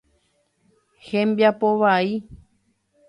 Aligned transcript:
Hembiapo 1.07 1.69
vai. 1.81 2.07